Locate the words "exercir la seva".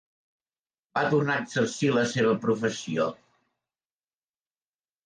1.45-2.35